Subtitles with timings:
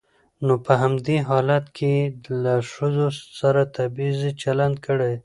[0.45, 2.05] نو په همدې حالت کې يې
[2.43, 3.07] له ښځو
[3.39, 5.13] سره تبعيضي چلن کړى.